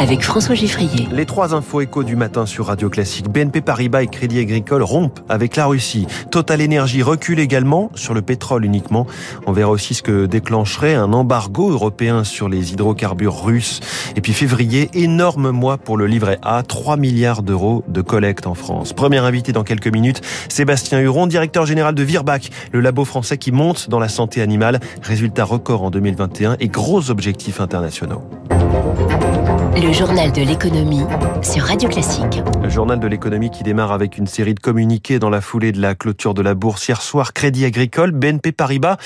[0.00, 1.08] avec François Giffrier.
[1.12, 3.28] Les trois infos échos du matin sur Radio Classique.
[3.28, 6.06] BNP Paribas et Crédit Agricole rompent avec la Russie.
[6.30, 9.06] Total Energy recule également sur le pétrole uniquement.
[9.46, 13.80] On verra aussi ce que déclencherait un embargo européen sur les hydrocarbures russes.
[14.16, 18.54] Et puis février, énorme mois pour le livret A, 3 milliards d'euros de collecte en
[18.54, 18.94] France.
[18.94, 23.52] Premier invité dans quelques minutes, Sébastien Huron, directeur général de Virbac, le labo français qui
[23.52, 24.80] monte dans la santé animale.
[25.02, 28.22] Résultat record en 2021 et gros objectifs internationaux.
[29.76, 31.04] Le journal de l'économie
[31.42, 32.42] sur Radio Classique.
[32.62, 35.80] Le journal de l'économie qui démarre avec une série de communiqués dans la foulée de
[35.80, 37.32] la clôture de la bourse hier soir.
[37.32, 38.96] Crédit Agricole, BNP Paribas,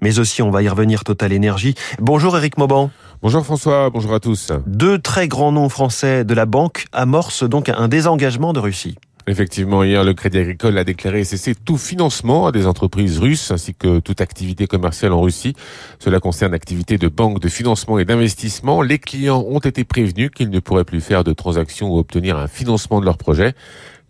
[0.00, 1.74] mais aussi on va y revenir Total Énergie.
[2.00, 2.90] Bonjour Eric Mauban.
[3.22, 4.52] Bonjour François, bonjour à tous.
[4.66, 8.96] Deux très grands noms français de la banque amorcent donc un désengagement de Russie.
[9.26, 13.74] Effectivement, hier, le Crédit Agricole a déclaré cesser tout financement à des entreprises russes ainsi
[13.74, 15.54] que toute activité commerciale en Russie.
[15.98, 18.82] Cela concerne l'activité de banque de financement et d'investissement.
[18.82, 22.48] Les clients ont été prévenus qu'ils ne pourraient plus faire de transactions ou obtenir un
[22.48, 23.54] financement de leur projet.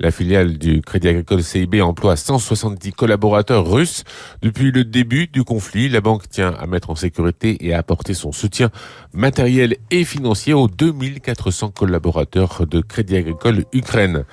[0.01, 4.03] La filiale du Crédit Agricole CIB emploie 170 collaborateurs russes.
[4.43, 8.15] Depuis le début du conflit, la banque tient à mettre en sécurité et à apporter
[8.15, 8.71] son soutien
[9.13, 14.25] matériel et financier aux 2400 collaborateurs de Crédit Agricole Ukraine.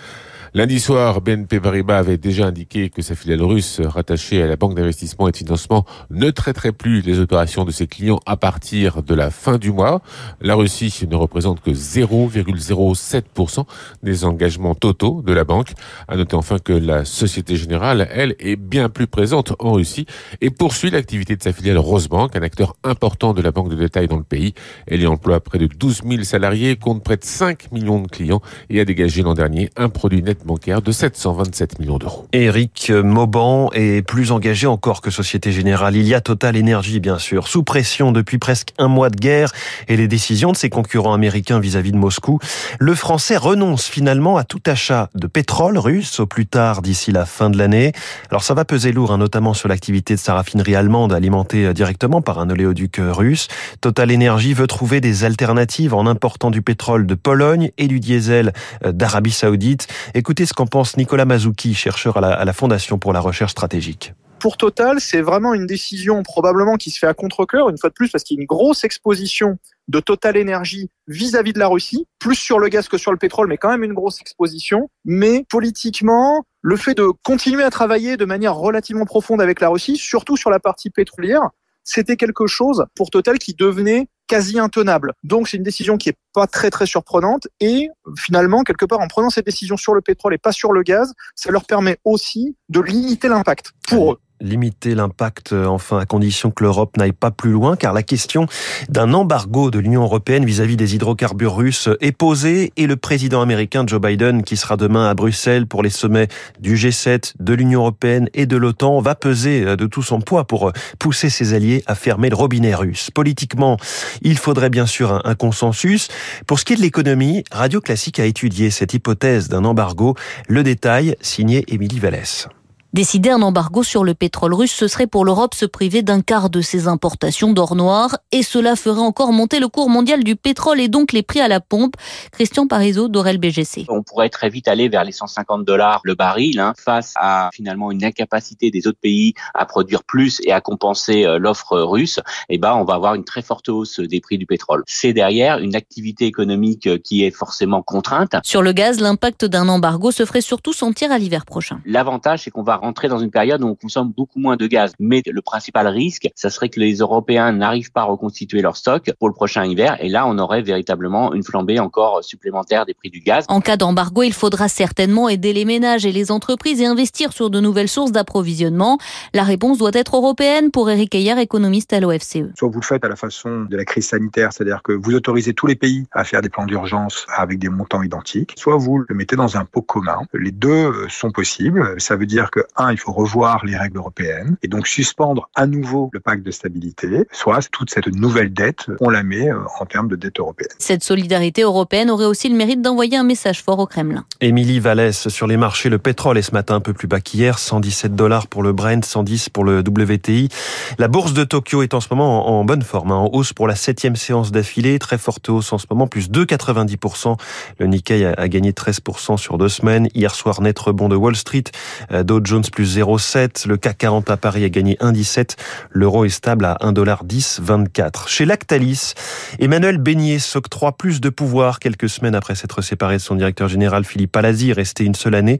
[0.53, 4.75] Lundi soir, BNP Paribas avait déjà indiqué que sa filiale russe rattachée à la banque
[4.75, 9.15] d'investissement et de financement ne traiterait plus les opérations de ses clients à partir de
[9.15, 10.01] la fin du mois.
[10.41, 13.63] La Russie ne représente que 0,07%
[14.03, 15.71] des engagements totaux de la banque.
[16.09, 20.05] À noter enfin que la Société Générale, elle, est bien plus présente en Russie
[20.41, 24.09] et poursuit l'activité de sa filiale Rosebank, un acteur important de la banque de détail
[24.09, 24.53] dans le pays.
[24.85, 28.41] Elle y emploie près de 12 000 salariés, compte près de 5 millions de clients
[28.69, 32.27] et a dégagé l'an dernier un produit net bancaire de 727 millions d'euros.
[32.33, 35.95] Éric Mauban est plus engagé encore que Société Générale.
[35.95, 39.51] Il y a Total Energy, bien sûr, sous pression depuis presque un mois de guerre
[39.87, 42.39] et les décisions de ses concurrents américains vis-à-vis de Moscou.
[42.79, 47.25] Le Français renonce finalement à tout achat de pétrole russe au plus tard d'ici la
[47.25, 47.93] fin de l'année.
[48.29, 51.73] Alors ça va peser lourd, hein, notamment sur l'activité de sa raffinerie allemande alimentée euh,
[51.73, 53.47] directement par un oléoduc euh, russe.
[53.81, 58.53] Total Energy veut trouver des alternatives en important du pétrole de Pologne et du diesel
[58.85, 59.87] euh, d'Arabie Saoudite.
[60.31, 63.51] Écoutez ce qu'en pense Nicolas Mazouki, chercheur à la, à la Fondation pour la recherche
[63.51, 67.89] stratégique pour Total, c'est vraiment une décision probablement qui se fait à contre-cœur, une fois
[67.89, 71.67] de plus, parce qu'il y a une grosse exposition de Total Énergie vis-à-vis de la
[71.67, 74.89] Russie, plus sur le gaz que sur le pétrole, mais quand même une grosse exposition.
[75.05, 79.95] Mais politiquement, le fait de continuer à travailler de manière relativement profonde avec la Russie,
[79.95, 81.49] surtout sur la partie pétrolière,
[81.83, 85.13] c'était quelque chose pour Total qui devenait quasi intenable.
[85.23, 87.47] Donc c'est une décision qui est pas très très surprenante.
[87.59, 90.83] Et finalement quelque part en prenant cette décision sur le pétrole et pas sur le
[90.83, 96.05] gaz, ça leur permet aussi de limiter l'impact pour eux limiter l'impact, euh, enfin, à
[96.05, 98.47] condition que l'Europe n'aille pas plus loin, car la question
[98.89, 103.83] d'un embargo de l'Union européenne vis-à-vis des hydrocarbures russes est posée et le président américain
[103.87, 106.27] Joe Biden, qui sera demain à Bruxelles pour les sommets
[106.59, 110.45] du G7, de l'Union européenne et de l'OTAN, va peser euh, de tout son poids
[110.45, 113.11] pour euh, pousser ses alliés à fermer le robinet russe.
[113.11, 113.77] Politiquement,
[114.21, 116.09] il faudrait bien sûr un, consensus.
[116.45, 120.15] Pour ce qui est de l'économie, Radio Classique a étudié cette hypothèse d'un embargo.
[120.47, 122.47] Le détail, signé Émilie Vallès.
[122.93, 126.49] Décider un embargo sur le pétrole russe, ce serait pour l'Europe se priver d'un quart
[126.49, 130.81] de ses importations d'or noir et cela ferait encore monter le cours mondial du pétrole
[130.81, 131.95] et donc les prix à la pompe.
[132.33, 133.85] Christian Parizeau d'Orel BGC.
[133.87, 137.91] On pourrait très vite aller vers les 150 dollars le baril hein, face à finalement
[137.91, 142.17] une incapacité des autres pays à produire plus et à compenser euh, l'offre russe.
[142.49, 144.83] Et eh ben on va avoir une très forte hausse des prix du pétrole.
[144.85, 148.35] C'est derrière une activité économique euh, qui est forcément contrainte.
[148.43, 151.79] Sur le gaz, l'impact d'un embargo se ferait surtout sentir à l'hiver prochain.
[151.85, 154.93] L'avantage c'est qu'on va rentrer dans une période où on consomme beaucoup moins de gaz.
[154.99, 159.11] Mais le principal risque, ça serait que les Européens n'arrivent pas à reconstituer leur stock
[159.19, 159.97] pour le prochain hiver.
[159.99, 163.45] Et là, on aurait véritablement une flambée encore supplémentaire des prix du gaz.
[163.47, 167.49] En cas d'embargo, il faudra certainement aider les ménages et les entreprises et investir sur
[167.49, 168.97] de nouvelles sources d'approvisionnement.
[169.33, 172.51] La réponse doit être européenne pour Eric Heyer, économiste à l'OFCE.
[172.55, 175.53] Soit vous le faites à la façon de la crise sanitaire, c'est-à-dire que vous autorisez
[175.53, 179.15] tous les pays à faire des plans d'urgence avec des montants identiques, soit vous le
[179.15, 180.19] mettez dans un pot commun.
[180.33, 181.95] Les deux sont possibles.
[181.99, 185.67] Ça veut dire que un, il faut revoir les règles européennes et donc suspendre à
[185.67, 189.85] nouveau le pacte de stabilité, soit toute cette nouvelle dette, on la met euh, en
[189.85, 190.69] termes de dette européenne.
[190.79, 194.25] Cette solidarité européenne aurait aussi le mérite d'envoyer un message fort au Kremlin.
[194.39, 197.59] Émilie Vallès, sur les marchés, le pétrole est ce matin un peu plus bas qu'hier,
[197.59, 200.49] 117 dollars pour le Brent, 110 pour le WTI.
[200.97, 203.67] La bourse de Tokyo est en ce moment en bonne forme, hein, en hausse pour
[203.67, 207.37] la septième séance d'affilée, très forte hausse en ce moment, plus 2,90%.
[207.79, 210.07] Le Nikkei a gagné 13% sur deux semaines.
[210.13, 211.63] Hier soir, net rebond de Wall Street,
[212.11, 213.67] euh, Dow Jones Jones plus 0,7.
[213.67, 215.55] Le CAC 40 à Paris a gagné 1,17.
[215.89, 218.27] L'euro est stable à 1,1024.
[218.27, 219.13] Chez Lactalis,
[219.59, 224.03] Emmanuel Beignet s'octroie plus de pouvoir quelques semaines après s'être séparé de son directeur général
[224.03, 225.59] Philippe Palazzi, resté une seule année.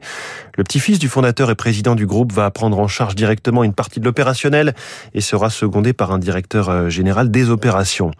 [0.56, 3.98] Le petit-fils du fondateur et président du groupe va prendre en charge directement une partie
[3.98, 4.74] de l'opérationnel
[5.14, 8.12] et sera secondé par un directeur euh, général des opérations.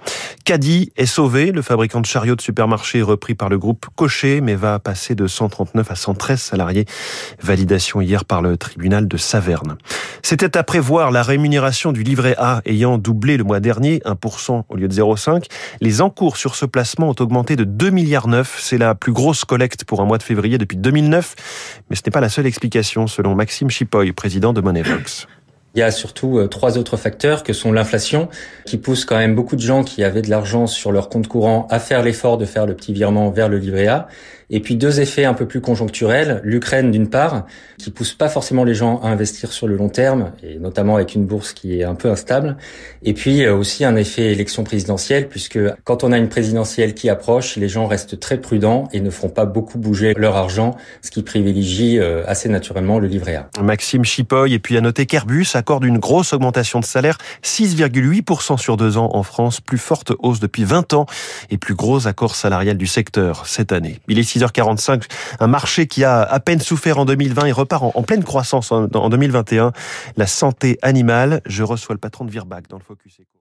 [0.44, 1.52] Caddy est sauvé.
[1.52, 5.26] Le fabricant de chariots de supermarché repris par le groupe Cochet, mais va passer de
[5.26, 6.86] 139 à 113 salariés.
[7.42, 9.76] Validation hier par le tribunal de Saverne.
[10.22, 14.76] C'était à prévoir la rémunération du livret A ayant doublé le mois dernier, 1% au
[14.76, 15.44] lieu de 0,5.
[15.80, 18.58] Les encours sur ce placement ont augmenté de 2 milliards 9.
[18.60, 21.34] C'est la plus grosse collecte pour un mois de février depuis 2009.
[21.90, 25.26] Mais ce n'est pas la seule explication, selon Maxime Chipoy, président de Moneyvox.
[25.74, 28.28] Il y a surtout euh, trois autres facteurs que sont l'inflation,
[28.66, 31.66] qui pousse quand même beaucoup de gens qui avaient de l'argent sur leur compte courant
[31.70, 34.08] à faire l'effort de faire le petit virement vers le livret A.
[34.54, 36.42] Et puis deux effets un peu plus conjoncturels.
[36.44, 37.46] L'Ukraine d'une part,
[37.78, 41.14] qui pousse pas forcément les gens à investir sur le long terme, et notamment avec
[41.14, 42.58] une bourse qui est un peu instable.
[43.02, 47.08] Et puis euh, aussi un effet élection présidentielle, puisque quand on a une présidentielle qui
[47.08, 51.10] approche, les gens restent très prudents et ne font pas beaucoup bouger leur argent, ce
[51.10, 53.62] qui privilégie euh, assez naturellement le livret A.
[53.62, 58.76] Maxime Chipoy, et puis à noter qu'Airbus accorde une grosse augmentation de salaire, 6,8% sur
[58.76, 61.06] deux ans en France, plus forte hausse depuis 20 ans
[61.50, 64.00] et plus gros accord salarial du secteur cette année.
[64.08, 65.04] Il est 6h45,
[65.38, 68.88] un marché qui a à peine souffert en 2020 et repart en, pleine croissance en,
[68.88, 69.70] 2021.
[70.16, 73.38] La santé animale, je reçois le patron de Virbac dans le Focus Eco.